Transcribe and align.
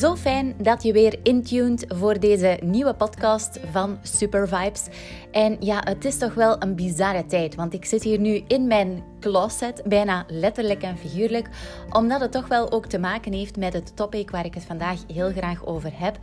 Zo 0.00 0.16
fijn 0.16 0.54
dat 0.62 0.82
je 0.82 0.92
weer 0.92 1.18
intuned 1.22 1.84
voor 1.88 2.20
deze 2.20 2.58
nieuwe 2.62 2.94
podcast 2.94 3.60
van 3.70 3.98
Super 4.02 4.48
Vibes. 4.48 4.86
En 5.30 5.56
ja, 5.58 5.80
het 5.84 6.04
is 6.04 6.18
toch 6.18 6.34
wel 6.34 6.62
een 6.62 6.74
bizarre 6.74 7.26
tijd, 7.26 7.54
want 7.54 7.74
ik 7.74 7.84
zit 7.84 8.02
hier 8.02 8.18
nu 8.18 8.42
in 8.46 8.66
mijn 8.66 9.02
closet, 9.20 9.82
bijna 9.84 10.24
letterlijk 10.28 10.82
en 10.82 10.98
figuurlijk, 10.98 11.48
omdat 11.90 12.20
het 12.20 12.32
toch 12.32 12.48
wel 12.48 12.72
ook 12.72 12.86
te 12.86 12.98
maken 12.98 13.32
heeft 13.32 13.56
met 13.56 13.72
het 13.72 13.96
topic 13.96 14.30
waar 14.30 14.44
ik 14.44 14.54
het 14.54 14.64
vandaag 14.64 14.98
heel 15.12 15.30
graag 15.30 15.66
over 15.66 15.90
heb. 15.94 16.18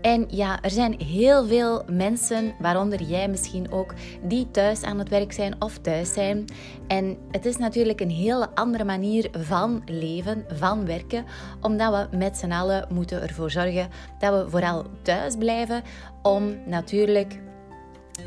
En 0.00 0.24
ja, 0.28 0.62
er 0.62 0.70
zijn 0.70 1.00
heel 1.00 1.46
veel 1.46 1.82
mensen, 1.86 2.54
waaronder 2.58 3.02
jij 3.02 3.28
misschien 3.28 3.72
ook, 3.72 3.94
die 4.22 4.50
thuis 4.50 4.82
aan 4.82 4.98
het 4.98 5.08
werk 5.08 5.32
zijn 5.32 5.54
of 5.58 5.78
thuis 5.78 6.12
zijn. 6.12 6.44
En 6.86 7.16
het 7.30 7.44
is 7.44 7.56
natuurlijk 7.56 8.00
een 8.00 8.10
hele 8.10 8.48
andere 8.54 8.84
manier 8.84 9.30
van 9.38 9.82
leven, 9.86 10.44
van 10.48 10.86
werken, 10.86 11.24
omdat 11.60 12.08
we 12.10 12.16
met 12.16 12.36
z'n 12.36 12.52
allen 12.52 12.86
moeten 12.90 13.22
ervoor 13.22 13.50
zorgen 13.50 13.88
dat 14.18 14.44
we 14.44 14.50
vooral 14.50 14.84
thuis 15.02 15.36
blijven 15.36 15.82
om 16.22 16.56
natuurlijk 16.66 17.40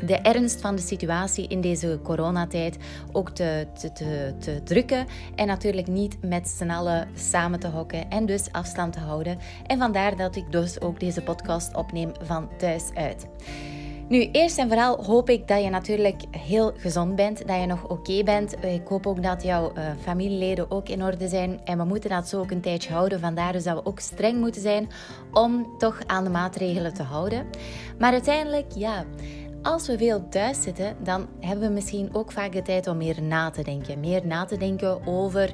de 0.06 0.16
ernst 0.16 0.60
van 0.60 0.76
de 0.76 0.82
situatie 0.82 1.48
in 1.48 1.60
deze 1.60 1.98
coronatijd 2.02 2.76
ook 3.12 3.30
te, 3.30 3.66
te, 3.78 3.92
te, 4.38 4.60
drukken. 4.64 5.06
En 5.34 5.46
natuurlijk 5.46 5.86
niet 5.86 6.16
met 6.22 6.48
z'n 6.48 6.70
allen 6.70 7.08
samen 7.14 7.60
te 7.60 7.68
hokken 7.68 8.10
en 8.10 8.26
dus 8.26 8.52
afstand 8.52 8.92
te 8.92 9.00
houden. 9.00 9.38
En 9.66 9.78
vandaar 9.78 10.16
dat 10.16 10.36
ik 10.36 10.52
dus 10.52 10.80
ook 10.80 11.00
deze 11.00 11.22
podcast 11.22 11.74
opneem 11.74 12.12
van 12.22 12.48
thuis 12.58 12.90
uit. 12.94 13.26
Nu, 14.08 14.28
eerst 14.30 14.58
en 14.58 14.68
vooral 14.68 15.04
hoop 15.04 15.30
ik 15.30 15.48
dat 15.48 15.62
je 15.62 15.70
natuurlijk 15.70 16.22
heel 16.30 16.72
gezond 16.76 17.16
bent, 17.16 17.46
dat 17.46 17.60
je 17.60 17.66
nog 17.66 17.88
oké 17.88 18.22
bent. 18.22 18.64
Ik 18.64 18.86
hoop 18.88 19.06
ook 19.06 19.22
dat 19.22 19.42
jouw 19.42 19.72
uh, 19.76 19.84
familieleden 20.00 20.70
ook 20.70 20.88
in 20.88 21.02
orde 21.02 21.28
zijn. 21.28 21.60
En 21.64 21.78
we 21.78 21.84
moeten 21.84 22.10
dat 22.10 22.28
zo 22.28 22.40
ook 22.40 22.50
een 22.50 22.60
tijdje 22.60 22.92
houden. 22.92 23.20
Vandaar 23.20 23.52
dus 23.52 23.64
dat 23.64 23.74
we 23.74 23.86
ook 23.86 23.98
streng 23.98 24.40
moeten 24.40 24.60
zijn 24.60 24.88
om 25.32 25.78
toch 25.78 25.98
aan 26.06 26.24
de 26.24 26.30
maatregelen 26.30 26.94
te 26.94 27.02
houden. 27.02 27.46
Maar 27.98 28.12
uiteindelijk, 28.12 28.72
ja, 28.74 29.04
als 29.66 29.86
we 29.86 29.98
veel 29.98 30.28
thuis 30.28 30.62
zitten, 30.62 30.96
dan 31.02 31.26
hebben 31.40 31.68
we 31.68 31.74
misschien 31.74 32.14
ook 32.14 32.32
vaak 32.32 32.52
de 32.52 32.62
tijd 32.62 32.86
om 32.86 32.96
meer 32.96 33.22
na 33.22 33.50
te 33.50 33.62
denken. 33.62 34.00
Meer 34.00 34.26
na 34.26 34.44
te 34.44 34.56
denken 34.56 35.06
over 35.06 35.52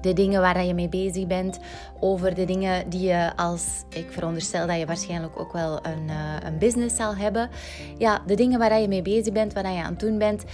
de 0.00 0.12
dingen 0.12 0.40
waar 0.40 0.64
je 0.64 0.74
mee 0.74 0.88
bezig 0.88 1.26
bent, 1.26 1.58
over 2.00 2.34
de 2.34 2.44
dingen 2.44 2.88
die 2.88 3.08
je 3.08 3.36
als, 3.36 3.84
ik 3.88 4.10
veronderstel 4.10 4.66
dat 4.66 4.78
je 4.78 4.86
waarschijnlijk 4.86 5.40
ook 5.40 5.52
wel 5.52 5.86
een, 5.86 6.08
uh, 6.08 6.36
een 6.44 6.58
business 6.58 6.96
zal 6.96 7.16
hebben. 7.16 7.50
Ja, 7.98 8.22
de 8.26 8.34
dingen 8.34 8.58
waar 8.58 8.80
je 8.80 8.88
mee 8.88 9.02
bezig 9.02 9.32
bent, 9.32 9.52
waar 9.52 9.72
je 9.72 9.82
aan 9.82 9.90
het 9.90 10.00
doen 10.00 10.18
bent, 10.18 10.44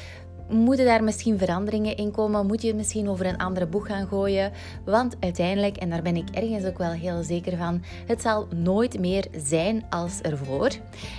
moeten 0.49 0.85
daar 0.85 1.05
misschien 1.05 1.39
veranderingen 1.39 1.97
in 1.97 2.11
komen? 2.11 2.47
Moet 2.47 2.63
je 2.63 2.69
het 2.69 2.77
misschien 2.77 3.09
over 3.09 3.27
een 3.27 3.39
andere 3.39 3.67
boeg 3.67 3.87
gaan 3.87 4.07
gooien? 4.07 4.53
Want 4.85 5.17
uiteindelijk, 5.21 5.77
en 5.77 5.91
daar 5.91 6.03
ben 6.03 6.17
ik 6.17 6.29
ergens 6.31 6.65
ook 6.65 6.79
wel 6.79 6.91
heel 6.91 7.23
zeker 7.23 7.57
van, 7.57 7.83
het 8.07 8.23
zal 8.23 8.47
nooit 8.55 8.99
meer 8.99 9.27
zijn 9.37 9.85
als 9.91 10.21
ervoor. 10.21 10.71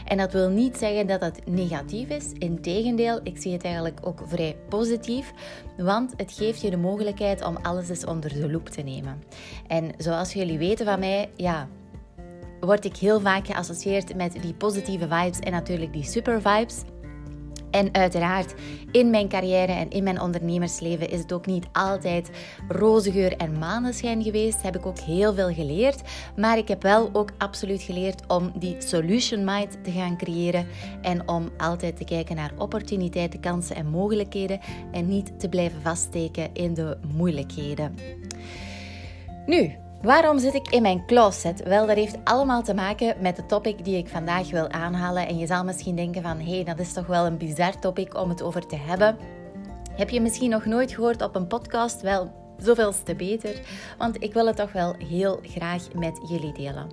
En 0.06 0.18
dat 0.18 0.32
wil 0.32 0.50
niet 0.50 0.78
zeggen 0.78 1.08
dat 1.08 1.22
het 1.22 1.42
negatief 1.46 2.10
is. 2.10 2.32
Integendeel, 2.32 3.20
ik 3.24 3.38
zie 3.42 3.54
het 3.54 3.64
eigenlijk 3.64 4.00
ook 4.02 4.22
vrij 4.26 4.56
positief, 4.70 5.34
want 5.78 6.14
het 6.18 6.32
geeft 6.32 6.62
je 6.62 6.70
de 6.70 6.78
mogelijkheid 6.78 7.46
om 7.46 7.58
alles 7.62 7.90
eens 7.90 8.06
onder 8.06 8.34
de 8.34 8.52
loep 8.52 8.70
te 8.70 8.82
nemen. 8.82 9.24
En 9.68 9.92
zoals 9.98 10.34
jullie 10.34 10.58
weten 10.58 10.86
van 10.86 11.00
mij, 11.00 11.30
ja, 11.36 11.68
word 12.60 12.86
ik 12.86 12.98
heel 12.98 13.20
vaak 13.20 13.46
geassocieerd 13.46 14.16
met 14.16 14.42
die 14.42 14.54
positieve 14.54 15.08
vibes 15.08 15.40
en 15.40 15.52
natuurlijk 15.52 15.94
die 15.94 16.04
super 16.04 16.42
vibes. 16.42 16.82
En 17.78 17.90
uiteraard, 17.94 18.54
in 18.92 19.10
mijn 19.10 19.30
carrière 19.30 19.72
en 19.72 19.90
in 19.90 20.04
mijn 20.04 20.22
ondernemersleven 20.22 21.10
is 21.10 21.20
het 21.20 21.34
ook 21.34 21.46
niet 21.46 21.66
altijd 21.72 22.30
roze 22.68 23.12
geur 23.12 23.36
en 23.36 23.58
maneschijn 23.58 24.24
geweest. 24.24 24.62
Heb 24.62 24.76
ik 24.76 24.86
ook 24.86 25.00
heel 25.00 25.34
veel 25.34 25.54
geleerd. 25.54 26.02
Maar 26.36 26.58
ik 26.58 26.68
heb 26.68 26.82
wel 26.82 27.10
ook 27.14 27.32
absoluut 27.38 27.82
geleerd 27.82 28.28
om 28.28 28.52
die 28.56 28.76
solution 28.78 29.44
mind 29.44 29.84
te 29.84 29.92
gaan 29.92 30.18
creëren. 30.18 30.68
En 31.02 31.28
om 31.28 31.50
altijd 31.58 31.98
te 31.98 32.04
kijken 32.04 32.36
naar 32.36 32.52
opportuniteiten, 32.58 33.40
kansen 33.40 33.76
en 33.76 33.88
mogelijkheden. 33.88 34.60
En 34.92 35.08
niet 35.08 35.40
te 35.40 35.50
blijven 35.50 35.82
vaststeken 35.82 36.50
in 36.54 36.74
de 36.74 36.98
moeilijkheden. 37.16 37.96
Nu, 39.46 39.76
Waarom 40.02 40.40
zit 40.40 40.54
ik 40.54 40.68
in 40.70 40.82
mijn 40.82 41.06
closet? 41.06 41.64
Wel, 41.64 41.86
dat 41.88 41.96
heeft 41.96 42.18
allemaal 42.24 42.64
te 42.64 42.74
maken 42.74 43.16
met 43.20 43.36
de 43.36 43.46
topic 43.46 43.86
die 43.86 43.98
ik 43.98 44.08
vandaag 44.08 44.50
wil 44.50 44.70
aanhalen. 44.70 45.28
En 45.28 45.38
je 45.38 45.46
zal 45.46 45.64
misschien 45.64 45.96
denken 45.96 46.22
van, 46.22 46.40
hé, 46.40 46.56
hey, 46.56 46.64
dat 46.64 46.80
is 46.80 46.94
toch 46.94 47.08
wel 47.08 47.26
een 47.26 47.38
bizar 47.38 47.80
topic 47.80 48.18
om 48.18 48.30
het 48.30 48.42
over 48.42 48.68
te 48.68 48.76
hebben. 48.76 49.18
Heb 49.92 50.10
je 50.10 50.22
misschien 50.22 50.50
nog 50.50 50.66
nooit 50.66 50.92
gehoord 50.92 51.22
op 51.22 51.36
een 51.36 51.48
podcast? 51.48 52.02
Wel, 52.02 52.32
zoveel 52.62 52.94
te 53.04 53.16
beter, 53.16 53.60
want 53.98 54.24
ik 54.24 54.34
wil 54.34 54.48
het 54.48 54.56
toch 54.56 54.72
wel 54.72 54.96
heel 55.08 55.40
graag 55.44 55.84
met 55.94 56.20
jullie 56.30 56.54
delen. 56.54 56.88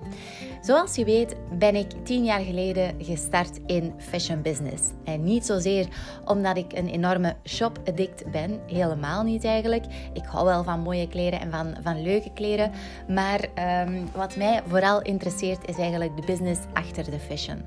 Zoals 0.61 0.95
je 0.95 1.05
weet 1.05 1.35
ben 1.51 1.75
ik 1.75 1.91
tien 2.03 2.23
jaar 2.23 2.39
geleden 2.39 2.95
gestart 2.99 3.59
in 3.65 3.93
fashion 3.97 4.41
business. 4.41 4.83
En 5.03 5.23
niet 5.23 5.45
zozeer 5.45 5.87
omdat 6.25 6.57
ik 6.57 6.73
een 6.73 6.87
enorme 6.87 7.35
shop-addict 7.43 8.31
ben, 8.31 8.59
helemaal 8.67 9.23
niet 9.23 9.43
eigenlijk. 9.43 9.85
Ik 10.13 10.23
hou 10.25 10.45
wel 10.45 10.63
van 10.63 10.79
mooie 10.79 11.07
kleren 11.07 11.39
en 11.39 11.51
van, 11.51 11.75
van 11.83 12.01
leuke 12.01 12.31
kleren, 12.33 12.71
maar 13.07 13.45
um, 13.87 14.09
wat 14.13 14.35
mij 14.35 14.61
vooral 14.67 15.01
interesseert 15.01 15.69
is 15.69 15.77
eigenlijk 15.77 16.15
de 16.15 16.25
business 16.25 16.59
achter 16.73 17.11
de 17.11 17.19
fashion. 17.19 17.61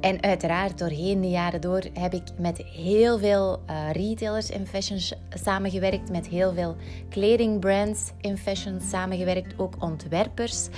En 0.00 0.22
uiteraard, 0.22 0.78
doorheen 0.78 1.20
de 1.20 1.28
jaren 1.28 1.60
door 1.60 1.82
heb 1.92 2.14
ik 2.14 2.22
met 2.38 2.56
heel 2.58 3.18
veel 3.18 3.62
uh, 3.70 3.90
retailers 3.92 4.50
in 4.50 4.66
fashion 4.66 4.98
samengewerkt, 5.30 6.10
met 6.10 6.26
heel 6.26 6.52
veel 6.52 6.76
kledingbrands 7.08 8.10
in 8.20 8.38
fashion 8.38 8.80
samengewerkt, 8.80 9.58
ook 9.58 9.74
ontwerpers. 9.78 10.68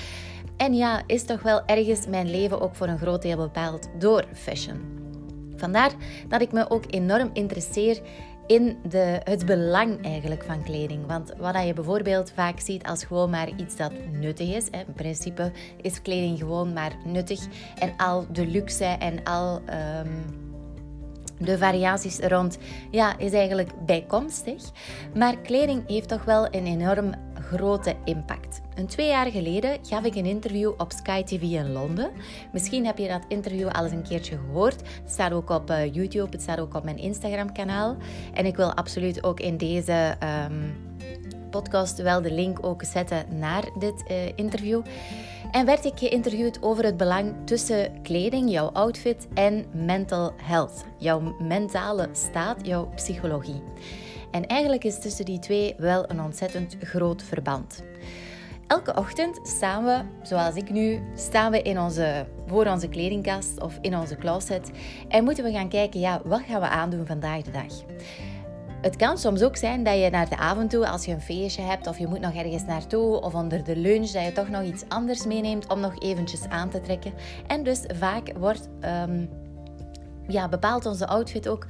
En 0.57 0.75
ja, 0.75 1.03
is 1.07 1.25
toch 1.25 1.43
wel 1.43 1.65
ergens 1.67 2.07
mijn 2.07 2.31
leven 2.31 2.61
ook 2.61 2.75
voor 2.75 2.87
een 2.87 2.99
groot 2.99 3.23
deel 3.23 3.37
bepaald 3.37 3.89
door 3.99 4.25
fashion. 4.33 4.81
Vandaar 5.57 5.91
dat 6.29 6.41
ik 6.41 6.53
me 6.53 6.71
ook 6.71 6.85
enorm 6.91 7.31
interesseer 7.33 8.01
in 8.47 8.77
de, 8.89 9.21
het 9.25 9.47
belang 9.47 10.05
eigenlijk 10.05 10.43
van 10.43 10.63
kleding. 10.63 11.07
Want 11.07 11.33
wat 11.39 11.67
je 11.67 11.73
bijvoorbeeld 11.73 12.33
vaak 12.35 12.61
ziet 12.61 12.87
als 12.87 13.05
gewoon 13.05 13.31
maar 13.31 13.49
iets 13.57 13.77
dat 13.77 13.93
nuttig 14.13 14.55
is. 14.55 14.65
Hè. 14.71 14.79
In 14.79 14.93
principe 14.93 15.53
is 15.83 16.03
kleding 16.03 16.39
gewoon 16.39 16.73
maar 16.73 16.97
nuttig. 17.05 17.41
En 17.79 17.97
al 17.97 18.27
de 18.33 18.47
luxe 18.47 18.85
en 18.85 19.25
al 19.25 19.61
um, 20.01 20.45
de 21.39 21.59
variaties 21.59 22.19
rond 22.19 22.59
ja, 22.91 23.19
is 23.19 23.33
eigenlijk 23.33 23.71
bijkomstig. 23.87 24.63
Maar 25.15 25.37
kleding 25.37 25.83
heeft 25.87 26.09
toch 26.09 26.25
wel 26.25 26.47
een 26.51 26.67
enorm 26.67 27.15
grote 27.53 27.95
impact. 28.05 28.61
Een 28.75 28.87
twee 28.87 29.09
jaar 29.09 29.31
geleden 29.31 29.79
gaf 29.83 30.05
ik 30.05 30.15
een 30.15 30.27
interview 30.27 30.73
op 30.77 30.93
Sky 30.93 31.23
TV 31.23 31.43
in 31.43 31.73
Londen. 31.73 32.11
Misschien 32.53 32.87
heb 32.87 32.99
je 32.99 33.09
dat 33.09 33.25
interview 33.29 33.69
al 33.69 33.83
eens 33.83 33.93
een 33.93 34.03
keertje 34.03 34.39
gehoord. 34.39 34.81
Het 35.03 35.11
staat 35.11 35.33
ook 35.33 35.51
op 35.51 35.71
uh, 35.71 35.95
YouTube, 35.95 36.31
het 36.31 36.43
staat 36.43 36.61
ook 36.61 36.75
op 36.75 36.85
mijn 36.85 36.99
Instagram-kanaal. 36.99 37.97
En 38.35 38.47
ik 38.47 38.57
wil 38.57 38.75
absoluut 38.75 39.25
ook 39.25 39.41
in 39.41 39.57
deze 39.57 40.17
um, 40.49 40.75
podcast 41.51 42.03
wel 42.03 42.23
de 42.23 42.33
link 42.33 42.67
ook 42.67 42.83
zetten 42.83 43.39
naar 43.39 43.65
dit 43.79 44.05
uh, 44.11 44.17
interview. 44.35 44.83
En 45.51 45.67
werd 45.67 45.85
ik 45.85 45.99
geïnterviewd 45.99 46.63
over 46.63 46.85
het 46.85 46.97
belang 46.97 47.35
tussen 47.45 48.03
kleding, 48.03 48.51
jouw 48.51 48.71
outfit 48.73 49.29
en 49.35 49.65
mental 49.73 50.33
health. 50.37 50.85
Jouw 50.99 51.37
mentale 51.39 52.09
staat, 52.13 52.67
jouw 52.67 52.89
psychologie. 52.95 53.63
En 54.31 54.47
eigenlijk 54.47 54.85
is 54.85 55.01
tussen 55.01 55.25
die 55.25 55.39
twee 55.39 55.75
wel 55.79 56.11
een 56.11 56.21
ontzettend 56.21 56.77
groot 56.81 57.23
verband. 57.23 57.83
Elke 58.67 58.95
ochtend 58.95 59.41
staan 59.43 59.85
we, 59.85 60.01
zoals 60.23 60.55
ik 60.55 60.71
nu, 60.71 61.03
staan 61.15 61.51
we 61.51 61.63
in 61.63 61.81
onze, 61.81 62.27
voor 62.47 62.67
onze 62.67 62.89
kledingkast 62.89 63.61
of 63.61 63.79
in 63.81 63.97
onze 63.97 64.17
closet 64.17 64.71
en 65.09 65.25
moeten 65.25 65.45
we 65.45 65.53
gaan 65.53 65.69
kijken, 65.69 66.01
ja, 66.01 66.21
wat 66.25 66.43
gaan 66.49 66.61
we 66.61 66.69
aandoen 66.69 67.07
vandaag 67.07 67.43
de 67.43 67.51
dag? 67.51 67.85
Het 68.81 68.97
kan 68.97 69.19
soms 69.19 69.43
ook 69.43 69.57
zijn 69.57 69.83
dat 69.85 69.99
je 69.99 70.11
naar 70.11 70.29
de 70.29 70.37
avond 70.37 70.71
toe, 70.71 70.89
als 70.89 71.05
je 71.05 71.13
een 71.13 71.21
feestje 71.21 71.63
hebt 71.63 71.87
of 71.87 71.99
je 71.99 72.07
moet 72.07 72.21
nog 72.21 72.35
ergens 72.35 72.65
naartoe 72.65 73.21
of 73.21 73.35
onder 73.35 73.65
de 73.65 73.77
lunch, 73.77 74.11
dat 74.11 74.25
je 74.25 74.33
toch 74.33 74.49
nog 74.49 74.63
iets 74.63 74.85
anders 74.89 75.27
meeneemt 75.27 75.73
om 75.73 75.81
nog 75.81 76.01
eventjes 76.01 76.49
aan 76.49 76.71
te 76.71 76.81
trekken. 76.81 77.13
En 77.47 77.63
dus 77.63 77.81
vaak 77.95 78.33
wordt, 78.39 78.69
um, 79.09 79.29
ja, 80.27 80.49
bepaalt 80.49 80.87
onze 80.87 81.07
outfit 81.07 81.49
ook 81.49 81.67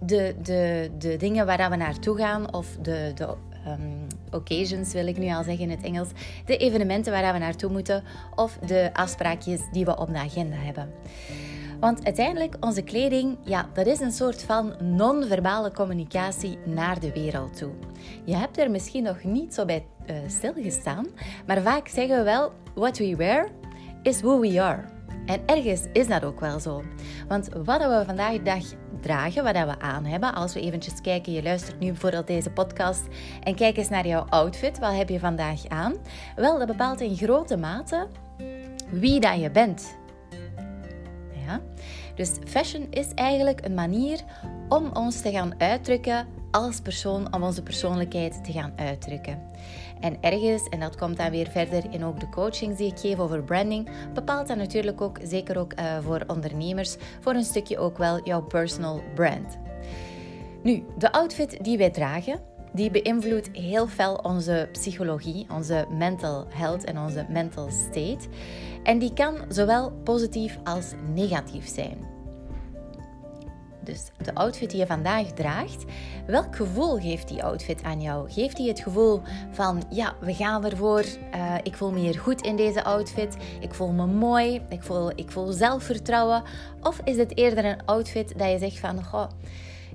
de, 0.00 0.34
de, 0.42 0.90
de 0.98 1.16
dingen 1.16 1.46
waar 1.46 1.70
we 1.70 1.76
naartoe 1.76 2.16
gaan 2.16 2.54
of 2.54 2.76
de, 2.82 3.12
de 3.14 3.34
um, 3.66 4.06
occasions 4.30 4.92
wil 4.92 5.06
ik 5.06 5.18
nu 5.18 5.28
al 5.28 5.42
zeggen 5.42 5.64
in 5.64 5.70
het 5.70 5.82
Engels, 5.82 6.08
de 6.44 6.56
evenementen 6.56 7.12
waar 7.12 7.32
we 7.32 7.38
naartoe 7.38 7.70
moeten 7.70 8.04
of 8.34 8.58
de 8.66 8.90
afspraakjes 8.92 9.60
die 9.72 9.84
we 9.84 9.96
op 9.96 10.08
de 10.08 10.18
agenda 10.18 10.56
hebben. 10.56 10.90
Want 11.80 12.04
uiteindelijk, 12.04 12.56
onze 12.60 12.82
kleding, 12.82 13.38
ja, 13.44 13.68
dat 13.72 13.86
is 13.86 14.00
een 14.00 14.12
soort 14.12 14.42
van 14.42 14.74
non-verbale 14.82 15.72
communicatie 15.72 16.58
naar 16.64 17.00
de 17.00 17.12
wereld 17.12 17.56
toe. 17.56 17.72
Je 18.24 18.36
hebt 18.36 18.58
er 18.58 18.70
misschien 18.70 19.02
nog 19.02 19.24
niet 19.24 19.54
zo 19.54 19.64
bij 19.64 19.86
uh, 20.10 20.16
stilgestaan, 20.26 21.06
maar 21.46 21.62
vaak 21.62 21.88
zeggen 21.88 22.16
we 22.16 22.22
wel: 22.22 22.52
What 22.74 22.98
we 22.98 23.16
wear 23.16 23.48
is 24.02 24.20
who 24.20 24.40
we 24.40 24.62
are. 24.62 24.84
En 25.26 25.40
ergens 25.46 25.82
is 25.92 26.06
dat 26.06 26.24
ook 26.24 26.40
wel 26.40 26.60
zo. 26.60 26.82
Want 27.28 27.48
wat 27.64 27.80
we 27.80 28.02
vandaag 28.06 28.32
de 28.32 28.42
dag 28.42 28.64
dragen, 29.06 29.44
wat 29.44 29.52
we 29.52 29.80
aan 29.80 30.04
hebben, 30.04 30.34
als 30.34 30.54
we 30.54 30.60
eventjes 30.60 31.00
kijken, 31.00 31.32
je 31.32 31.42
luistert 31.42 31.78
nu 31.78 31.86
bijvoorbeeld 31.86 32.26
deze 32.26 32.50
podcast 32.50 33.02
en 33.42 33.54
kijk 33.54 33.76
eens 33.76 33.88
naar 33.88 34.06
jouw 34.06 34.26
outfit, 34.28 34.78
wat 34.78 34.96
heb 34.96 35.08
je 35.08 35.18
vandaag 35.18 35.68
aan? 35.68 35.94
Wel, 36.36 36.58
dat 36.58 36.66
bepaalt 36.66 37.00
in 37.00 37.16
grote 37.16 37.56
mate 37.56 38.08
wie 38.90 39.20
dat 39.20 39.40
je 39.40 39.50
bent. 39.50 39.96
Ja? 41.46 41.60
Dus 42.14 42.30
fashion 42.44 42.86
is 42.90 43.14
eigenlijk 43.14 43.64
een 43.64 43.74
manier 43.74 44.20
om 44.68 44.90
ons 44.92 45.20
te 45.20 45.30
gaan 45.30 45.60
uitdrukken 45.60 46.26
als 46.50 46.80
persoon, 46.80 47.34
om 47.34 47.42
onze 47.42 47.62
persoonlijkheid 47.62 48.44
te 48.44 48.52
gaan 48.52 48.72
uitdrukken. 48.76 49.40
En 50.00 50.16
ergens, 50.20 50.68
en 50.68 50.80
dat 50.80 50.96
komt 50.96 51.16
dan 51.16 51.30
weer 51.30 51.48
verder 51.50 51.84
in 51.90 52.04
ook 52.04 52.20
de 52.20 52.28
coachings 52.28 52.76
die 52.76 52.90
ik 52.90 52.98
geef 52.98 53.18
over 53.18 53.42
branding, 53.42 53.88
bepaalt 54.14 54.48
dat 54.48 54.56
natuurlijk 54.56 55.00
ook, 55.00 55.18
zeker 55.22 55.58
ook 55.58 55.72
uh, 55.78 55.98
voor 56.00 56.24
ondernemers, 56.26 56.96
voor 57.20 57.34
een 57.34 57.44
stukje 57.44 57.78
ook 57.78 57.98
wel 57.98 58.24
jouw 58.24 58.42
personal 58.42 59.02
brand. 59.14 59.58
Nu, 60.62 60.84
de 60.98 61.12
outfit 61.12 61.64
die 61.64 61.78
wij 61.78 61.90
dragen, 61.90 62.40
die 62.72 62.90
beïnvloedt 62.90 63.48
heel 63.52 63.86
fel 63.86 64.14
onze 64.14 64.68
psychologie, 64.72 65.46
onze 65.52 65.86
mental 65.90 66.46
health 66.48 66.84
en 66.84 66.98
onze 66.98 67.26
mental 67.28 67.70
state. 67.70 68.28
En 68.82 68.98
die 68.98 69.12
kan 69.12 69.36
zowel 69.48 69.92
positief 69.92 70.58
als 70.64 70.92
negatief 71.14 71.68
zijn. 71.68 72.15
Dus 73.86 74.10
de 74.22 74.34
outfit 74.34 74.70
die 74.70 74.78
je 74.78 74.86
vandaag 74.86 75.26
draagt, 75.26 75.84
welk 76.26 76.56
gevoel 76.56 76.96
geeft 77.00 77.28
die 77.28 77.44
outfit 77.44 77.82
aan 77.82 78.00
jou? 78.00 78.30
Geeft 78.30 78.56
die 78.56 78.68
het 78.68 78.80
gevoel 78.80 79.20
van, 79.50 79.82
ja, 79.90 80.14
we 80.20 80.34
gaan 80.34 80.64
ervoor, 80.64 81.04
uh, 81.34 81.54
ik 81.62 81.74
voel 81.74 81.90
me 81.90 81.98
hier 81.98 82.18
goed 82.18 82.40
in 82.40 82.56
deze 82.56 82.84
outfit, 82.84 83.36
ik 83.60 83.74
voel 83.74 83.92
me 83.92 84.06
mooi, 84.06 84.62
ik 84.68 84.82
voel, 84.82 85.10
ik 85.14 85.30
voel 85.30 85.52
zelfvertrouwen? 85.52 86.42
Of 86.82 87.00
is 87.04 87.16
het 87.16 87.36
eerder 87.36 87.64
een 87.64 87.84
outfit 87.84 88.38
dat 88.38 88.50
je 88.50 88.58
zegt 88.58 88.78
van, 88.78 89.04
goh, 89.04 89.28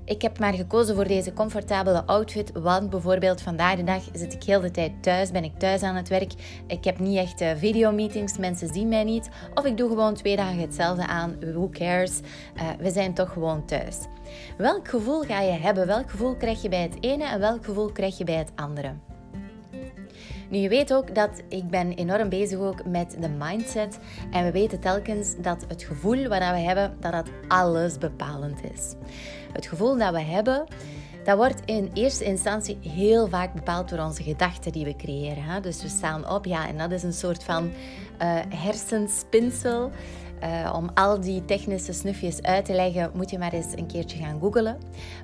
ik 0.04 0.22
heb 0.22 0.38
maar 0.38 0.54
gekozen 0.54 0.94
voor 0.94 1.06
deze 1.06 1.32
comfortabele 1.32 2.04
outfit, 2.06 2.52
want 2.52 2.90
bijvoorbeeld 2.90 3.40
vandaag 3.40 3.76
de 3.76 3.84
dag 3.84 4.02
zit 4.12 4.32
ik 4.32 4.42
heel 4.42 4.60
de 4.60 4.70
tijd 4.70 4.92
thuis, 5.02 5.30
ben 5.30 5.44
ik 5.44 5.58
thuis 5.58 5.82
aan 5.82 5.96
het 5.96 6.08
werk. 6.08 6.32
Ik 6.66 6.84
heb 6.84 6.98
niet 6.98 7.16
echt 7.16 7.40
uh, 7.40 7.50
videomeetings, 7.56 8.38
mensen 8.38 8.74
zien 8.74 8.88
mij 8.88 9.04
niet. 9.04 9.28
Of 9.54 9.64
ik 9.64 9.76
doe 9.76 9.88
gewoon 9.88 10.14
twee 10.14 10.36
dagen 10.36 10.60
hetzelfde 10.60 11.06
aan, 11.06 11.36
who 11.40 11.68
cares? 11.68 12.20
Uh, 12.56 12.62
we 12.78 12.90
zijn 12.90 13.14
toch 13.14 13.32
gewoon 13.32 13.66
thuis. 13.66 13.96
Welk 14.56 14.88
gevoel 14.88 15.20
ga 15.20 15.40
je 15.40 15.52
hebben? 15.52 15.86
Welk 15.86 16.10
gevoel 16.10 16.36
krijg 16.36 16.62
je 16.62 16.68
bij 16.68 16.82
het 16.82 16.96
ene 17.00 17.24
en 17.24 17.40
welk 17.40 17.64
gevoel 17.64 17.92
krijg 17.92 18.18
je 18.18 18.24
bij 18.24 18.36
het 18.36 18.50
andere? 18.54 18.94
Nu, 20.52 20.58
je 20.58 20.68
weet 20.68 20.94
ook 20.94 21.14
dat 21.14 21.42
ik 21.48 21.70
ben 21.70 21.92
enorm 21.92 22.28
bezig 22.28 22.58
ook 22.58 22.84
met 22.84 23.16
de 23.20 23.28
mindset. 23.28 23.98
En 24.30 24.44
we 24.44 24.50
weten 24.50 24.80
telkens 24.80 25.34
dat 25.38 25.64
het 25.68 25.82
gevoel 25.82 26.28
wat 26.28 26.38
we 26.38 26.44
hebben, 26.44 26.96
dat 27.00 27.12
dat 27.12 27.28
alles 27.48 27.98
bepalend 27.98 28.60
is. 28.74 28.94
Het 29.52 29.66
gevoel 29.66 29.98
dat 29.98 30.12
we 30.12 30.20
hebben, 30.20 30.64
dat 31.24 31.36
wordt 31.36 31.60
in 31.64 31.90
eerste 31.94 32.24
instantie 32.24 32.78
heel 32.80 33.28
vaak 33.28 33.54
bepaald 33.54 33.88
door 33.88 33.98
onze 33.98 34.22
gedachten 34.22 34.72
die 34.72 34.84
we 34.84 34.96
creëren. 34.96 35.42
Hè? 35.42 35.60
Dus 35.60 35.82
we 35.82 35.88
staan 35.88 36.30
op, 36.30 36.44
ja, 36.44 36.68
en 36.68 36.78
dat 36.78 36.90
is 36.90 37.02
een 37.02 37.12
soort 37.12 37.44
van 37.44 37.64
uh, 37.64 37.70
hersenspinsel 38.48 39.90
uh, 40.42 40.72
om 40.76 40.90
al 40.94 41.20
die 41.20 41.44
technische 41.44 41.92
snufjes 41.92 42.42
uit 42.42 42.64
te 42.64 42.72
leggen, 42.72 43.10
moet 43.14 43.30
je 43.30 43.38
maar 43.38 43.52
eens 43.52 43.72
een 43.76 43.86
keertje 43.86 44.18
gaan 44.18 44.40
googlen. 44.40 44.78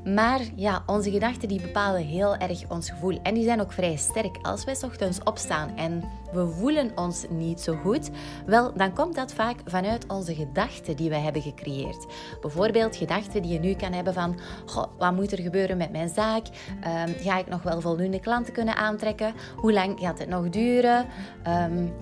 Maar 0.05 0.41
ja, 0.57 0.83
onze 0.87 1.11
gedachten 1.11 1.49
die 1.49 1.61
bepalen 1.61 2.03
heel 2.03 2.37
erg 2.37 2.71
ons 2.71 2.91
gevoel. 2.91 3.19
En 3.23 3.35
die 3.35 3.45
zijn 3.45 3.61
ook 3.61 3.73
vrij 3.73 3.97
sterk. 3.97 4.39
Als 4.43 4.65
wij 4.65 4.77
ochtends 4.85 5.23
opstaan 5.23 5.77
en 5.77 6.03
we 6.33 6.47
voelen 6.47 6.93
ons 6.95 7.27
niet 7.29 7.61
zo 7.61 7.77
goed, 7.77 8.11
wel, 8.47 8.73
dan 8.77 8.95
komt 8.95 9.15
dat 9.15 9.33
vaak 9.33 9.57
vanuit 9.65 10.07
onze 10.07 10.35
gedachten 10.35 10.97
die 10.97 11.11
we 11.11 11.17
hebben 11.17 11.43
gecreëerd. 11.43 12.07
Bijvoorbeeld 12.41 12.97
gedachten 12.97 13.43
die 13.43 13.53
je 13.53 13.59
nu 13.59 13.75
kan 13.75 13.93
hebben 13.93 14.15
van, 14.15 14.39
goh, 14.67 14.87
wat 14.99 15.15
moet 15.15 15.33
er 15.33 15.39
gebeuren 15.39 15.77
met 15.77 15.91
mijn 15.91 16.09
zaak? 16.09 16.47
Um, 16.47 17.15
ga 17.19 17.39
ik 17.39 17.49
nog 17.49 17.63
wel 17.63 17.81
voldoende 17.81 18.21
klanten 18.21 18.53
kunnen 18.53 18.77
aantrekken? 18.77 19.35
Hoe 19.57 19.73
lang 19.73 20.01
gaat 20.01 20.19
het 20.19 20.29
nog 20.29 20.49
duren? 20.49 21.07
Um, 21.47 21.93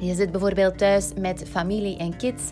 je 0.00 0.14
zit 0.14 0.30
bijvoorbeeld 0.30 0.78
thuis 0.78 1.12
met 1.18 1.44
familie 1.48 1.96
en 1.96 2.16
kids. 2.16 2.42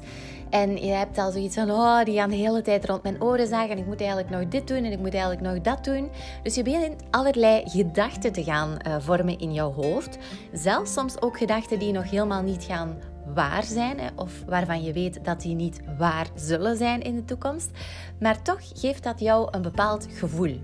En 0.51 0.85
je 0.85 0.93
hebt 0.93 1.19
al 1.19 1.31
zoiets 1.31 1.55
van, 1.55 1.71
oh, 1.71 2.05
die 2.05 2.17
gaan 2.17 2.31
de 2.31 2.37
hele 2.37 2.63
tijd 2.63 2.87
rond 2.87 3.03
mijn 3.03 3.23
oren 3.23 3.47
zagen. 3.47 3.71
En 3.71 3.79
ik 3.79 3.87
moet 3.87 4.01
eigenlijk 4.01 4.31
nog 4.31 4.49
dit 4.49 4.69
doen 4.69 4.85
en 4.85 4.93
ik 4.93 4.99
moet 4.99 5.13
eigenlijk 5.13 5.41
nog 5.41 5.61
dat 5.61 5.85
doen. 5.85 6.11
Dus 6.43 6.55
je 6.55 6.63
begint 6.63 7.03
allerlei 7.11 7.63
gedachten 7.65 8.33
te 8.33 8.45
gaan 8.45 8.77
uh, 8.87 8.97
vormen 8.99 9.39
in 9.39 9.53
jouw 9.53 9.73
hoofd. 9.73 10.19
Zelfs 10.53 10.93
soms 10.93 11.21
ook 11.21 11.39
gedachten 11.39 11.79
die 11.79 11.93
nog 11.93 12.11
helemaal 12.11 12.43
niet 12.43 12.65
gaan 12.65 12.99
waar 13.35 13.65
zijn. 13.65 14.01
Hè, 14.01 14.07
of 14.17 14.33
waarvan 14.47 14.83
je 14.83 14.93
weet 14.93 15.25
dat 15.25 15.41
die 15.41 15.55
niet 15.55 15.81
waar 15.99 16.27
zullen 16.35 16.77
zijn 16.77 17.03
in 17.03 17.15
de 17.15 17.25
toekomst. 17.25 17.71
Maar 18.21 18.43
toch 18.43 18.61
geeft 18.75 19.03
dat 19.03 19.21
jou 19.21 19.49
een 19.51 19.63
bepaald 19.63 20.07
gevoel. 20.11 20.61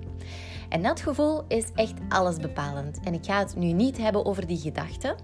En 0.75 0.83
dat 0.83 1.01
gevoel 1.01 1.43
is 1.49 1.65
echt 1.75 1.95
allesbepalend. 2.09 3.01
En 3.05 3.15
ik 3.15 3.25
ga 3.25 3.39
het 3.39 3.57
nu 3.57 3.73
niet 3.73 3.99
hebben 3.99 4.25
over 4.25 4.47
die 4.47 4.59
gedachten, 4.59 5.17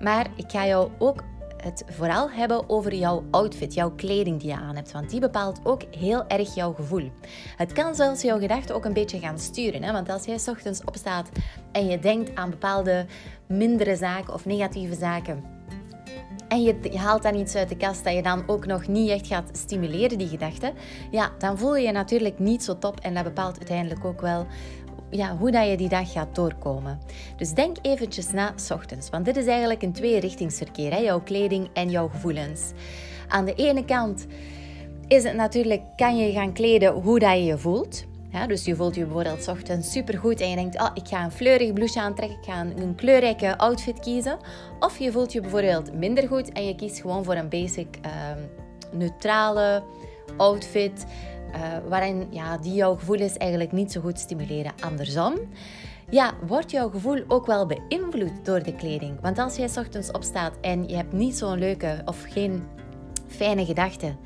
maar 0.00 0.26
ik 0.36 0.50
ga 0.50 0.66
jou 0.66 0.90
ook 0.98 1.22
het 1.56 1.84
vooral 1.86 2.30
hebben 2.30 2.68
over 2.68 2.94
jouw 2.94 3.24
outfit, 3.30 3.74
jouw 3.74 3.90
kleding 3.90 4.40
die 4.40 4.48
je 4.48 4.56
aan 4.56 4.76
hebt. 4.76 4.92
Want 4.92 5.10
die 5.10 5.20
bepaalt 5.20 5.60
ook 5.62 5.82
heel 5.96 6.26
erg 6.26 6.54
jouw 6.54 6.72
gevoel. 6.72 7.10
Het 7.56 7.72
kan 7.72 7.94
zelfs 7.94 8.22
jouw 8.22 8.38
gedachten 8.38 8.74
ook 8.74 8.84
een 8.84 8.92
beetje 8.92 9.18
gaan 9.18 9.38
sturen. 9.38 9.82
Hè? 9.82 9.92
Want 9.92 10.08
als 10.08 10.24
jij 10.24 10.38
ochtends 10.46 10.84
opstaat 10.84 11.28
en 11.72 11.86
je 11.86 11.98
denkt 11.98 12.34
aan 12.34 12.50
bepaalde 12.50 13.06
mindere 13.46 13.96
zaken 13.96 14.34
of 14.34 14.44
negatieve 14.44 14.94
zaken. 14.94 15.44
En 16.48 16.62
je 16.62 16.98
haalt 16.98 17.22
dan 17.22 17.34
iets 17.34 17.54
uit 17.54 17.68
de 17.68 17.76
kast 17.76 18.04
dat 18.04 18.14
je 18.14 18.22
dan 18.22 18.42
ook 18.46 18.66
nog 18.66 18.86
niet 18.86 19.10
echt 19.10 19.26
gaat 19.26 19.48
stimuleren, 19.52 20.18
die 20.18 20.28
gedachten. 20.28 20.74
Ja, 21.10 21.30
dan 21.38 21.58
voel 21.58 21.76
je 21.76 21.86
je 21.86 21.92
natuurlijk 21.92 22.38
niet 22.38 22.64
zo 22.64 22.78
top. 22.78 23.00
En 23.00 23.14
dat 23.14 23.24
bepaalt 23.24 23.58
uiteindelijk 23.58 24.04
ook 24.04 24.20
wel 24.20 24.46
ja, 25.10 25.36
hoe 25.36 25.50
dat 25.50 25.68
je 25.68 25.76
die 25.76 25.88
dag 25.88 26.12
gaat 26.12 26.34
doorkomen. 26.34 26.98
Dus 27.36 27.52
denk 27.52 27.76
eventjes 27.82 28.30
na 28.30 28.52
s 28.56 28.70
ochtends, 28.70 29.10
want 29.10 29.24
dit 29.24 29.36
is 29.36 29.46
eigenlijk 29.46 29.82
een 29.82 29.92
tweerichtingsverkeer, 29.92 30.92
hè? 30.92 30.98
jouw 30.98 31.20
kleding 31.20 31.68
en 31.72 31.90
jouw 31.90 32.08
gevoelens. 32.08 32.72
Aan 33.28 33.44
de 33.44 33.54
ene 33.54 33.84
kant 33.84 34.26
is 35.08 35.24
het 35.24 35.34
natuurlijk, 35.34 35.82
kan 35.96 36.16
je 36.16 36.32
gaan 36.32 36.52
kleden 36.52 36.92
hoe 36.92 37.18
dat 37.18 37.32
je 37.32 37.44
je 37.44 37.58
voelt. 37.58 38.04
Dus 38.46 38.64
je 38.64 38.76
voelt 38.76 38.94
je 38.94 39.04
bijvoorbeeld 39.04 39.42
s 39.42 39.48
ochtends 39.48 39.92
supergoed 39.92 40.40
en 40.40 40.50
je 40.50 40.56
denkt, 40.56 40.80
oh, 40.80 40.90
ik 40.94 41.08
ga 41.08 41.24
een 41.24 41.30
fleurig 41.30 41.72
blouseje 41.72 42.04
aantrekken, 42.04 42.38
ik 42.38 42.44
ga 42.44 42.60
een, 42.60 42.94
kleurrijke 42.94 43.58
outfit 43.58 43.98
kiezen. 44.00 44.38
Of 44.80 44.98
je 44.98 45.12
voelt 45.12 45.32
je 45.32 45.40
bijvoorbeeld 45.40 45.94
minder 45.94 46.28
goed 46.28 46.52
en 46.52 46.66
je 46.66 46.74
kiest 46.74 47.00
gewoon 47.00 47.24
voor 47.24 47.34
een 47.34 47.48
basic, 47.48 47.98
uh, 48.06 48.12
neutrale 48.92 49.82
outfit 50.36 51.06
waarin 51.88 52.26
ja, 52.30 52.58
die 52.58 52.74
jouw 52.74 52.94
gevoelens 52.94 53.36
eigenlijk 53.36 53.72
niet 53.72 53.92
zo 53.92 54.00
goed 54.00 54.18
stimuleren. 54.18 54.72
Andersom, 54.80 55.34
ja, 56.10 56.34
wordt 56.46 56.70
jouw 56.70 56.90
gevoel 56.90 57.24
ook 57.28 57.46
wel 57.46 57.66
beïnvloed 57.66 58.44
door 58.44 58.62
de 58.62 58.74
kleding. 58.74 59.20
Want 59.20 59.38
als 59.38 59.56
jij 59.56 59.68
ochtends 59.76 60.10
opstaat 60.10 60.52
en 60.60 60.88
je 60.88 60.96
hebt 60.96 61.12
niet 61.12 61.36
zo'n 61.36 61.58
leuke 61.58 62.02
of 62.04 62.24
geen 62.28 62.62
fijne 63.28 63.64
gedachten. 63.64 64.16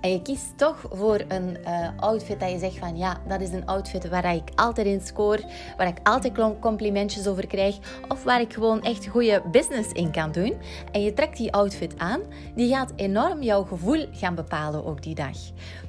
En 0.00 0.10
je 0.10 0.22
kiest 0.22 0.52
toch 0.56 0.84
voor 0.90 1.24
een 1.28 1.56
uh, 1.66 1.88
outfit 1.96 2.40
dat 2.40 2.50
je 2.50 2.58
zegt 2.58 2.78
van 2.78 2.96
ja, 2.96 3.20
dat 3.28 3.40
is 3.40 3.52
een 3.52 3.66
outfit 3.66 4.08
waar 4.08 4.34
ik 4.34 4.50
altijd 4.54 4.86
in 4.86 5.00
score, 5.00 5.44
waar 5.76 5.86
ik 5.86 5.98
altijd 6.02 6.58
complimentjes 6.60 7.26
over 7.26 7.46
krijg 7.46 7.78
of 8.08 8.24
waar 8.24 8.40
ik 8.40 8.52
gewoon 8.52 8.82
echt 8.82 9.06
goede 9.06 9.42
business 9.50 9.92
in 9.92 10.10
kan 10.10 10.32
doen. 10.32 10.54
En 10.92 11.02
je 11.02 11.12
trekt 11.12 11.36
die 11.36 11.52
outfit 11.52 11.98
aan, 11.98 12.20
die 12.54 12.74
gaat 12.74 12.92
enorm 12.96 13.42
jouw 13.42 13.64
gevoel 13.64 14.06
gaan 14.12 14.34
bepalen 14.34 14.84
ook 14.84 15.02
die 15.02 15.14
dag. 15.14 15.36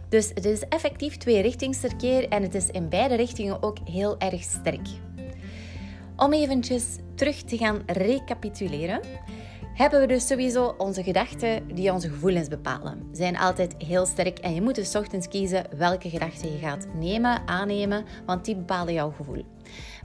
Dus 0.09 0.29
het 0.33 0.45
is 0.45 0.67
effectief 0.67 1.17
tweerichtingsverkeer 1.17 2.27
en 2.29 2.43
het 2.43 2.55
is 2.55 2.69
in 2.69 2.89
beide 2.89 3.15
richtingen 3.15 3.63
ook 3.63 3.77
heel 3.85 4.17
erg 4.19 4.41
sterk. 4.41 4.87
Om 6.15 6.33
eventjes 6.33 6.85
terug 7.15 7.41
te 7.41 7.57
gaan 7.57 7.81
recapituleren, 7.85 9.01
hebben 9.73 9.99
we 9.99 10.07
dus 10.07 10.27
sowieso 10.27 10.75
onze 10.77 11.03
gedachten 11.03 11.75
die 11.75 11.91
onze 11.91 12.09
gevoelens 12.09 12.47
bepalen. 12.47 13.09
Zijn 13.11 13.37
altijd 13.37 13.75
heel 13.77 14.05
sterk 14.05 14.39
en 14.39 14.53
je 14.53 14.61
moet 14.61 14.75
dus 14.75 14.95
ochtends 14.95 15.27
kiezen 15.27 15.65
welke 15.77 16.09
gedachten 16.09 16.51
je 16.51 16.57
gaat 16.57 16.87
nemen, 16.95 17.47
aannemen, 17.47 18.05
want 18.25 18.45
die 18.45 18.55
bepalen 18.55 18.93
jouw 18.93 19.11
gevoel. 19.11 19.45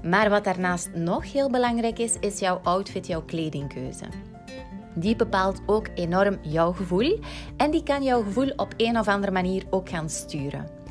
Maar 0.02 0.30
wat 0.30 0.44
daarnaast 0.44 0.90
nog 0.94 1.32
heel 1.32 1.50
belangrijk 1.50 1.98
is, 1.98 2.16
is 2.20 2.38
jouw 2.38 2.60
outfit, 2.62 3.06
jouw 3.06 3.22
kledingkeuze 3.22 4.33
die 4.94 5.16
bepaalt 5.16 5.60
ook 5.66 5.88
enorm 5.94 6.38
jouw 6.42 6.72
gevoel 6.72 7.18
en 7.56 7.70
die 7.70 7.82
kan 7.82 8.02
jouw 8.02 8.22
gevoel 8.22 8.50
op 8.56 8.74
een 8.76 8.98
of 8.98 9.08
andere 9.08 9.32
manier 9.32 9.64
ook 9.70 9.88
gaan 9.88 10.10
sturen. 10.10 10.82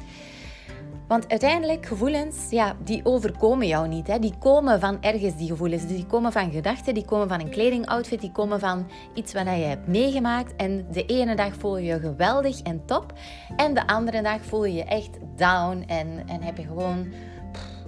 Want 1.08 1.30
uiteindelijk, 1.30 1.86
gevoelens, 1.86 2.50
ja, 2.50 2.76
die 2.84 3.06
overkomen 3.06 3.68
jou 3.68 3.88
niet. 3.88 4.08
Hè. 4.08 4.20
Die 4.20 4.34
komen 4.40 4.80
van 4.80 5.02
ergens, 5.02 5.38
die 5.38 5.48
gevoelens. 5.48 5.88
Die 5.88 6.06
komen 6.06 6.32
van 6.32 6.52
gedachten, 6.52 6.94
die 6.94 7.06
komen 7.06 7.28
van 7.28 7.40
een 7.40 7.50
kledingoutfit, 7.50 8.22
die 8.22 8.32
komen 8.32 8.60
van 8.60 8.88
iets 9.14 9.34
wat 9.34 9.44
je 9.44 9.50
hebt 9.50 9.88
meegemaakt. 9.88 10.56
En 10.56 10.86
de 10.92 11.06
ene 11.06 11.36
dag 11.36 11.56
voel 11.58 11.78
je 11.78 11.86
je 11.86 12.00
geweldig 12.00 12.62
en 12.62 12.86
top. 12.86 13.14
En 13.56 13.74
de 13.74 13.88
andere 13.88 14.22
dag 14.22 14.42
voel 14.42 14.66
je 14.66 14.74
je 14.74 14.84
echt 14.84 15.18
down 15.36 15.84
en, 15.88 16.24
en 16.28 16.42
heb 16.42 16.58
je 16.58 16.64
gewoon... 16.64 17.14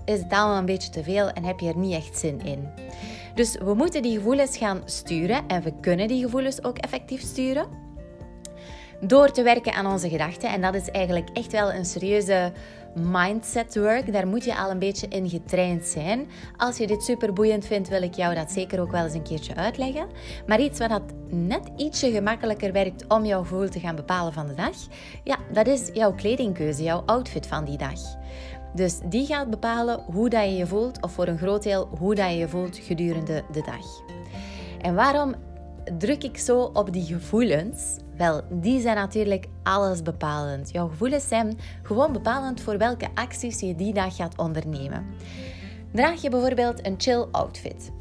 is 0.06 0.20
het 0.20 0.32
allemaal 0.32 0.58
een 0.58 0.66
beetje 0.66 0.90
te 0.90 1.04
veel 1.04 1.30
en 1.30 1.44
heb 1.44 1.60
je 1.60 1.68
er 1.68 1.78
niet 1.78 1.94
echt 1.94 2.18
zin 2.18 2.42
in. 2.42 2.70
Dus 3.36 3.58
we 3.58 3.74
moeten 3.74 4.02
die 4.02 4.16
gevoelens 4.18 4.58
gaan 4.58 4.82
sturen 4.86 5.48
en 5.48 5.62
we 5.62 5.74
kunnen 5.82 6.08
die 6.08 6.24
gevoelens 6.24 6.64
ook 6.64 6.78
effectief 6.78 7.22
sturen 7.22 7.84
door 9.02 9.32
te 9.32 9.44
werken 9.44 9.74
aan 9.74 9.86
onze 9.86 10.10
gedachten. 10.10 10.50
En 10.50 10.62
dat 10.62 10.76
is 10.76 10.90
eigenlijk 10.90 11.30
echt 11.34 11.52
wel 11.52 11.74
een 11.74 11.86
serieuze 11.86 12.52
mindset 12.96 13.76
work. 13.76 14.14
Daar 14.14 14.28
moet 14.28 14.44
je 14.44 14.58
al 14.58 14.72
een 14.72 14.80
beetje 14.80 15.08
in 15.08 15.30
getraind 15.30 15.86
zijn. 15.86 16.28
Als 16.58 16.78
je 16.78 16.88
dit 16.88 17.04
super 17.04 17.34
boeiend 17.34 17.66
vindt, 17.66 17.90
wil 17.90 18.02
ik 18.02 18.14
jou 18.14 18.36
dat 18.36 18.52
zeker 18.52 18.80
ook 18.82 18.92
wel 18.92 19.04
eens 19.04 19.14
een 19.14 19.24
keertje 19.24 19.56
uitleggen. 19.56 20.08
Maar 20.48 20.62
iets 20.62 20.80
wat 20.80 20.90
dat 20.90 21.04
net 21.30 21.70
ietsje 21.78 22.12
gemakkelijker 22.12 22.72
werkt 22.72 23.08
om 23.08 23.26
jouw 23.26 23.42
gevoel 23.42 23.70
te 23.70 23.80
gaan 23.80 23.96
bepalen 23.96 24.34
van 24.34 24.48
de 24.48 24.54
dag, 24.54 24.76
ja, 25.24 25.38
dat 25.54 25.68
is 25.68 25.90
jouw 25.94 26.14
kledingkeuze, 26.14 26.84
jouw 26.84 27.04
outfit 27.06 27.48
van 27.48 27.66
die 27.66 27.78
dag. 27.78 28.00
Dus 28.76 29.00
die 29.06 29.26
gaat 29.26 29.50
bepalen 29.50 30.00
hoe 30.12 30.30
dat 30.30 30.44
je 30.44 30.56
je 30.56 30.68
voelt, 30.68 31.02
of 31.02 31.12
voor 31.12 31.28
een 31.28 31.38
groot 31.38 31.64
deel 31.64 31.90
hoe 32.00 32.16
dat 32.16 32.30
je 32.30 32.38
je 32.38 32.48
voelt 32.48 32.78
gedurende 32.78 33.44
de 33.52 33.62
dag. 33.62 34.04
En 34.82 34.96
waarom 34.96 35.36
druk 35.98 36.24
ik 36.24 36.38
zo 36.38 36.60
op 36.74 36.94
die 36.94 37.06
gevoelens? 37.06 37.98
Wel, 38.18 38.42
die 38.50 38.82
zijn 38.82 38.96
natuurlijk 38.96 39.46
alles 39.64 40.02
bepalend. 40.02 40.72
Jouw 40.72 40.88
gevoelens 40.88 41.28
zijn 41.28 41.58
gewoon 41.84 42.14
bepalend 42.14 42.62
voor 42.62 42.78
welke 42.78 43.08
acties 43.14 43.60
je 43.60 43.76
die 43.76 43.94
dag 43.94 44.16
gaat 44.16 44.38
ondernemen. 44.38 45.06
Draag 45.92 46.22
je 46.22 46.30
bijvoorbeeld 46.30 46.86
een 46.86 46.96
chill 46.98 47.26
outfit. 47.32 47.92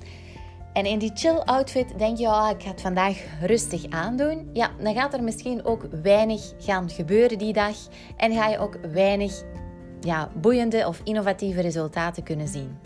En 0.73 0.87
in 0.87 0.99
die 0.99 1.11
chill 1.15 1.39
outfit 1.45 1.99
denk 1.99 2.19
je, 2.19 2.27
oh, 2.27 2.51
ik 2.57 2.63
ga 2.63 2.71
het 2.71 2.81
vandaag 2.81 3.25
rustig 3.41 3.91
aandoen. 3.91 4.51
Ja, 4.53 4.71
dan 4.83 4.95
gaat 4.95 5.15
er 5.15 5.23
misschien 5.23 5.65
ook 5.65 5.87
weinig 6.03 6.53
gaan 6.59 6.91
gebeuren 6.91 7.39
die 7.39 7.53
dag. 7.53 7.77
En 8.17 8.33
ga 8.33 8.49
je 8.49 8.59
ook 8.59 8.79
weinig 8.93 9.43
ja, 10.05 10.31
boeiende 10.35 10.87
of 10.87 11.01
innovatieve 11.05 11.61
resultaten 11.61 12.23
kunnen 12.23 12.49
zien. 12.49 12.79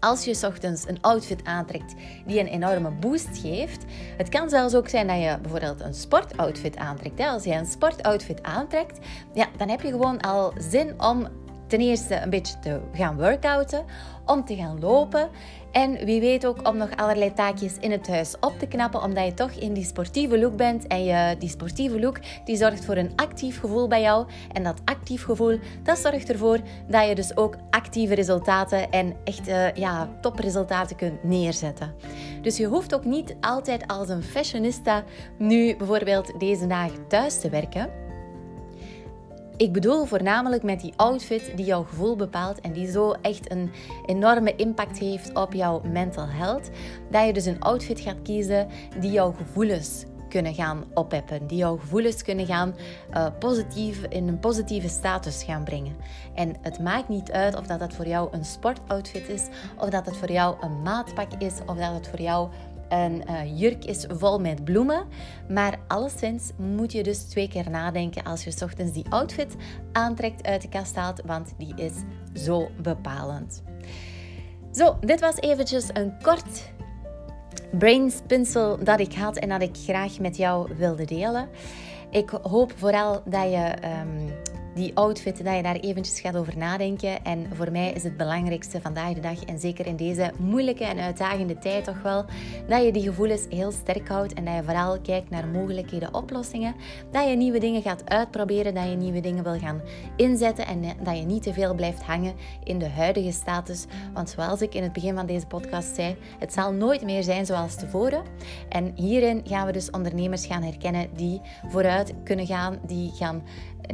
Als 0.00 0.24
je 0.24 0.46
ochtends 0.46 0.88
een 0.88 1.00
outfit 1.00 1.44
aantrekt 1.44 1.94
die 2.26 2.40
een 2.40 2.46
enorme 2.46 2.90
boost 2.90 3.38
geeft, 3.38 3.84
het 4.16 4.28
kan 4.28 4.48
zelfs 4.48 4.74
ook 4.74 4.88
zijn 4.88 5.06
dat 5.06 5.16
je 5.16 5.38
bijvoorbeeld 5.42 5.80
een 5.80 5.94
sportoutfit 5.94 6.76
aantrekt. 6.76 7.20
Als 7.20 7.44
je 7.44 7.52
een 7.52 7.66
sportoutfit 7.66 8.42
aantrekt, 8.42 8.98
ja, 9.34 9.46
dan 9.56 9.68
heb 9.68 9.80
je 9.80 9.90
gewoon 9.90 10.20
al 10.20 10.52
zin 10.58 11.02
om 11.02 11.28
ten 11.70 11.80
eerste 11.80 12.20
een 12.20 12.30
beetje 12.30 12.58
te 12.58 12.80
gaan 12.92 13.16
workouten, 13.16 13.84
om 14.26 14.44
te 14.44 14.56
gaan 14.56 14.80
lopen 14.80 15.28
en 15.72 16.04
wie 16.04 16.20
weet 16.20 16.46
ook 16.46 16.68
om 16.68 16.76
nog 16.76 16.96
allerlei 16.96 17.32
taakjes 17.32 17.76
in 17.80 17.90
het 17.90 18.08
huis 18.08 18.34
op 18.40 18.58
te 18.58 18.66
knappen, 18.66 19.02
omdat 19.02 19.24
je 19.24 19.34
toch 19.34 19.50
in 19.50 19.72
die 19.72 19.84
sportieve 19.84 20.38
look 20.38 20.56
bent. 20.56 20.86
En 20.86 21.04
je, 21.04 21.36
die 21.38 21.48
sportieve 21.48 22.00
look 22.00 22.18
die 22.44 22.56
zorgt 22.56 22.84
voor 22.84 22.96
een 22.96 23.12
actief 23.16 23.60
gevoel 23.60 23.88
bij 23.88 24.00
jou. 24.00 24.26
En 24.52 24.62
dat 24.62 24.80
actief 24.84 25.24
gevoel 25.24 25.58
dat 25.82 25.98
zorgt 25.98 26.30
ervoor 26.30 26.58
dat 26.88 27.08
je 27.08 27.14
dus 27.14 27.36
ook 27.36 27.56
actieve 27.70 28.14
resultaten 28.14 28.90
en 28.90 29.16
echt 29.24 29.48
uh, 29.48 29.72
ja, 29.74 30.08
topresultaten 30.20 30.96
kunt 30.96 31.24
neerzetten. 31.24 31.94
Dus 32.42 32.56
je 32.56 32.66
hoeft 32.66 32.94
ook 32.94 33.04
niet 33.04 33.36
altijd 33.40 33.86
als 33.86 34.08
een 34.08 34.22
fashionista 34.22 35.04
nu 35.38 35.76
bijvoorbeeld 35.76 36.40
deze 36.40 36.66
dagen 36.66 37.08
thuis 37.08 37.40
te 37.40 37.48
werken. 37.48 37.99
Ik 39.60 39.72
bedoel 39.72 40.04
voornamelijk 40.04 40.62
met 40.62 40.80
die 40.80 40.92
outfit 40.96 41.52
die 41.56 41.64
jouw 41.64 41.82
gevoel 41.82 42.16
bepaalt 42.16 42.60
en 42.60 42.72
die 42.72 42.90
zo 42.90 43.12
echt 43.12 43.50
een 43.50 43.70
enorme 44.06 44.56
impact 44.56 44.98
heeft 44.98 45.34
op 45.34 45.52
jouw 45.52 45.80
mental 45.92 46.26
health. 46.28 46.70
Dat 47.10 47.26
je 47.26 47.32
dus 47.32 47.44
een 47.44 47.60
outfit 47.60 48.00
gaat 48.00 48.22
kiezen 48.22 48.68
die 49.00 49.10
jouw 49.10 49.32
gevoelens 49.32 50.04
kunnen 50.28 50.54
gaan 50.54 50.84
opheffen, 50.94 51.46
die 51.46 51.58
jouw 51.58 51.76
gevoelens 51.76 52.22
kunnen 52.22 52.46
gaan 52.46 52.74
uh, 53.14 53.26
positief, 53.38 54.02
in 54.02 54.28
een 54.28 54.38
positieve 54.38 54.88
status 54.88 55.42
gaan 55.42 55.64
brengen. 55.64 55.96
En 56.34 56.56
het 56.60 56.78
maakt 56.78 57.08
niet 57.08 57.32
uit 57.32 57.56
of 57.56 57.66
dat, 57.66 57.78
dat 57.78 57.92
voor 57.92 58.06
jou 58.06 58.28
een 58.30 58.44
sportoutfit 58.44 59.28
is, 59.28 59.48
of 59.78 59.88
dat 59.88 60.06
het 60.06 60.16
voor 60.16 60.32
jou 60.32 60.56
een 60.60 60.82
maatpak 60.82 61.32
is, 61.38 61.54
of 61.66 61.76
dat 61.76 61.94
het 61.94 62.08
voor 62.08 62.20
jou 62.20 62.48
een 62.90 63.22
uh, 63.28 63.60
jurk 63.60 63.84
is 63.84 64.04
vol 64.08 64.40
met 64.40 64.64
bloemen. 64.64 65.06
Maar 65.48 65.78
alleszins 65.88 66.50
moet 66.56 66.92
je 66.92 67.02
dus 67.02 67.18
twee 67.18 67.48
keer 67.48 67.70
nadenken 67.70 68.24
als 68.24 68.44
je 68.44 68.52
ochtends 68.62 68.92
die 68.92 69.06
outfit 69.08 69.56
aantrekt 69.92 70.46
uit 70.46 70.62
de 70.62 70.68
kast 70.68 70.96
haalt, 70.96 71.22
want 71.24 71.52
die 71.58 71.74
is 71.76 71.92
zo 72.34 72.68
bepalend. 72.82 73.62
Zo, 74.72 74.96
dit 75.00 75.20
was 75.20 75.36
eventjes 75.36 75.88
een 75.92 76.12
kort 76.22 76.72
brainspinsel 77.78 78.84
dat 78.84 79.00
ik 79.00 79.14
had 79.14 79.36
en 79.36 79.48
dat 79.48 79.62
ik 79.62 79.76
graag 79.76 80.18
met 80.18 80.36
jou 80.36 80.74
wilde 80.76 81.04
delen. 81.04 81.48
Ik 82.10 82.30
hoop 82.42 82.72
vooral 82.76 83.22
dat 83.24 83.50
je 83.50 83.74
um, 83.84 84.32
die 84.74 84.90
outfit, 84.94 85.44
dat 85.44 85.56
je 85.56 85.62
daar 85.62 85.76
eventjes 85.76 86.20
gaat 86.20 86.36
over 86.36 86.56
nadenken. 86.56 87.24
En 87.24 87.46
voor 87.54 87.72
mij 87.72 87.92
is 87.92 88.02
het 88.02 88.16
belangrijkste 88.16 88.80
vandaag 88.80 89.12
de 89.12 89.20
dag, 89.20 89.44
en 89.44 89.58
zeker 89.58 89.86
in 89.86 89.96
deze 89.96 90.32
moeilijke 90.38 90.84
en 90.84 90.98
uitdagende 90.98 91.58
tijd 91.58 91.84
toch 91.84 92.02
wel, 92.02 92.24
dat 92.68 92.84
je 92.84 92.92
die 92.92 93.02
gevoelens 93.02 93.46
heel 93.48 93.70
sterk 93.70 94.08
houdt 94.08 94.34
en 94.34 94.44
dat 94.44 94.54
je 94.54 94.62
vooral 94.62 95.00
kijkt 95.00 95.30
naar 95.30 95.48
mogelijkheden, 95.48 96.14
oplossingen. 96.14 96.74
Dat 97.10 97.28
je 97.28 97.36
nieuwe 97.36 97.58
dingen 97.58 97.82
gaat 97.82 98.08
uitproberen, 98.08 98.74
dat 98.74 98.88
je 98.88 98.96
nieuwe 98.96 99.20
dingen 99.20 99.44
wil 99.44 99.58
gaan 99.58 99.80
inzetten 100.16 100.66
en 100.66 100.82
dat 101.02 101.18
je 101.18 101.24
niet 101.24 101.42
te 101.42 101.52
veel 101.52 101.74
blijft 101.74 102.02
hangen 102.02 102.34
in 102.64 102.78
de 102.78 102.88
huidige 102.88 103.32
status. 103.32 103.84
Want 104.14 104.30
zoals 104.30 104.60
ik 104.60 104.74
in 104.74 104.82
het 104.82 104.92
begin 104.92 105.14
van 105.14 105.26
deze 105.26 105.46
podcast 105.46 105.94
zei, 105.94 106.16
het 106.38 106.52
zal 106.52 106.72
nooit 106.72 107.02
meer 107.02 107.22
zijn 107.22 107.46
zoals 107.46 107.76
tevoren. 107.76 108.22
En 108.68 108.92
hierin 108.94 109.42
gaan 109.44 109.66
we 109.66 109.72
dus 109.72 109.90
ondernemers 109.90 110.46
gaan 110.46 110.62
herkennen 110.62 111.08
die 111.16 111.40
vooruit 111.68 112.14
kunnen 112.24 112.46
gaan, 112.46 112.78
die 112.86 113.10
gaan 113.14 113.42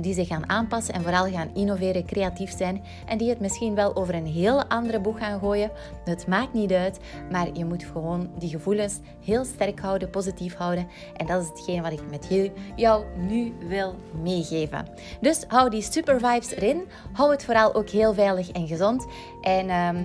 die 0.01 0.15
zich 0.15 0.29
gaan 0.29 0.49
aanpassen 0.49 0.66
en 0.71 1.03
vooral 1.03 1.31
gaan 1.31 1.51
innoveren, 1.55 2.07
creatief 2.07 2.57
zijn 2.57 2.83
en 3.07 3.19
die 3.19 3.29
het 3.29 3.41
misschien 3.41 3.75
wel 3.75 3.97
over 3.97 4.15
een 4.15 4.27
heel 4.27 4.65
andere 4.65 5.01
boeg 5.01 5.19
gaan 5.19 5.41
gooien. 5.41 5.71
Het 6.05 6.27
maakt 6.27 6.53
niet 6.53 6.73
uit, 6.73 6.99
maar 7.31 7.49
je 7.53 7.65
moet 7.65 7.85
gewoon 7.85 8.31
die 8.39 8.51
gevoelens 8.51 8.99
heel 9.25 9.45
sterk 9.45 9.81
houden, 9.81 10.11
positief 10.11 10.55
houden. 10.55 10.89
En 11.17 11.27
dat 11.27 11.43
is 11.43 11.49
hetgeen 11.49 11.83
wat 11.83 11.93
ik 11.93 12.11
met 12.11 12.51
jou 12.77 13.05
nu 13.17 13.53
wil 13.69 13.95
meegeven. 14.23 14.89
Dus 15.21 15.45
hou 15.49 15.71
die 15.71 15.83
super 15.83 16.21
vibes 16.21 16.51
erin. 16.51 16.85
Hou 17.13 17.31
het 17.31 17.45
vooral 17.45 17.75
ook 17.75 17.89
heel 17.89 18.15
veilig 18.15 18.51
en 18.51 18.67
gezond. 18.67 19.07
En... 19.41 19.69
Ehm, 19.69 20.03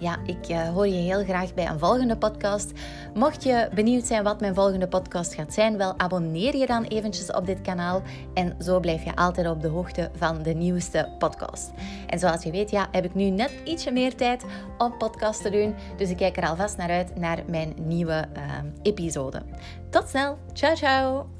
ja, 0.00 0.16
ik 0.26 0.48
uh, 0.48 0.68
hoor 0.68 0.86
je 0.86 0.94
heel 0.94 1.24
graag 1.24 1.54
bij 1.54 1.68
een 1.68 1.78
volgende 1.78 2.16
podcast. 2.16 2.72
Mocht 3.14 3.42
je 3.42 3.68
benieuwd 3.74 4.06
zijn 4.06 4.24
wat 4.24 4.40
mijn 4.40 4.54
volgende 4.54 4.88
podcast 4.88 5.34
gaat 5.34 5.54
zijn, 5.54 5.76
wel 5.76 5.98
abonneer 5.98 6.56
je 6.56 6.66
dan 6.66 6.84
eventjes 6.84 7.32
op 7.32 7.46
dit 7.46 7.60
kanaal 7.60 8.02
en 8.34 8.56
zo 8.62 8.80
blijf 8.80 9.04
je 9.04 9.16
altijd 9.16 9.48
op 9.48 9.60
de 9.62 9.68
hoogte 9.68 10.10
van 10.16 10.42
de 10.42 10.54
nieuwste 10.54 11.08
podcast. 11.18 11.70
En 12.06 12.18
zoals 12.18 12.42
je 12.42 12.50
weet, 12.50 12.70
ja, 12.70 12.88
heb 12.92 13.04
ik 13.04 13.14
nu 13.14 13.24
net 13.24 13.52
ietsje 13.64 13.90
meer 13.90 14.14
tijd 14.14 14.44
om 14.78 14.96
podcast 14.96 15.42
te 15.42 15.50
doen, 15.50 15.74
dus 15.96 16.10
ik 16.10 16.16
kijk 16.16 16.36
er 16.36 16.48
alvast 16.48 16.76
naar 16.76 16.90
uit 16.90 17.16
naar 17.16 17.42
mijn 17.46 17.74
nieuwe 17.82 18.28
uh, 18.36 18.42
episode. 18.82 19.42
Tot 19.90 20.08
snel, 20.08 20.38
ciao 20.52 20.74
ciao! 20.74 21.39